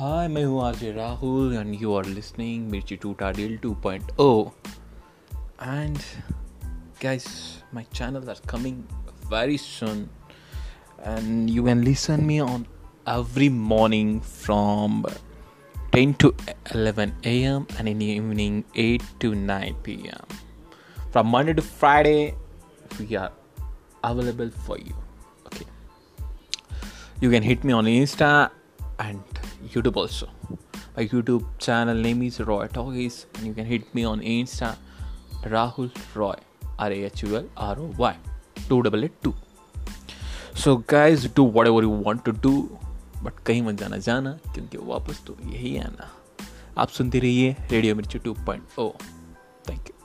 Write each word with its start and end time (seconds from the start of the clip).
हाय 0.00 0.28
मैं 0.28 0.44
हूँ 0.44 0.62
RJ 0.64 0.92
Rahul 0.92 1.54
and 1.56 1.74
you 1.82 1.94
are 1.96 2.04
listening 2.04 2.68
मिर्ची 2.70 2.96
टूटा 3.02 3.30
deal 3.38 3.58
2.0 3.66 4.48
and 5.62 6.00
guys 7.02 7.26
my 7.72 7.82
channels 7.98 8.28
are 8.32 8.40
coming 8.52 8.80
very 9.30 9.56
soon 9.56 10.08
and 11.12 11.50
you 11.50 11.64
can 11.68 11.84
listen 11.84 12.26
me 12.26 12.40
on 12.46 12.66
every 13.06 13.48
morning 13.48 14.20
from 14.20 15.04
10 15.94 16.14
to 16.24 16.34
11 16.74 17.14
a.m 17.24 17.66
and 17.78 17.88
in 17.88 17.98
the 17.98 18.10
evening 18.16 18.64
8 18.74 19.08
to 19.24 19.32
9 19.34 19.80
p.m 19.86 20.36
from 21.10 21.32
monday 21.36 21.54
to 21.54 21.62
friday 21.62 22.34
we 22.98 23.16
are 23.16 23.32
available 24.04 24.50
for 24.68 24.78
you 24.78 24.94
okay 25.46 25.66
you 27.20 27.30
can 27.30 27.42
hit 27.42 27.64
me 27.64 27.72
on 27.72 27.90
insta 27.94 28.30
and 28.98 29.29
youtube 29.73 29.97
also 29.97 30.27
my 30.97 31.07
youtube 31.13 31.45
channel 31.59 31.95
name 31.95 32.23
is 32.23 32.39
roy 32.39 32.67
talkies 32.67 33.25
and 33.35 33.47
you 33.47 33.53
can 33.53 33.65
hit 33.65 33.93
me 33.95 34.03
on 34.03 34.19
insta 34.19 34.73
rahul 35.55 35.89
roy 36.15 36.35
r-a-h-u-l 36.79 37.45
r-o-y 37.69 38.15
2 38.69 39.33
so 40.63 40.75
guys 40.89 41.27
do 41.35 41.45
whatever 41.67 41.83
you 41.83 41.89
want 41.89 42.23
to 42.23 42.31
do 42.31 42.51
but 43.23 43.39
कहीं 43.45 43.61
मत 43.61 43.75
जाना 43.75 43.97
जाना 43.97 44.31
क्योंकि 44.53 44.77
वापस 44.77 45.23
तो 45.27 45.35
यही 45.45 45.77
आना 45.77 46.11
आप 46.77 46.89
सुनते 46.89 47.19
रहिए 47.19 47.55
radio 47.71 47.95
Mirchi 47.95 48.19
two 48.19 48.33
point 48.33 48.79
O 48.79 48.89
thank 49.69 49.87
you 49.87 50.00